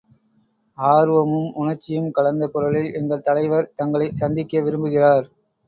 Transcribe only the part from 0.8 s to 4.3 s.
ஆர்வமும் உணர்ச்சியும் கலந்த குரலில், எங்கள் தலைவர், தங்களைச்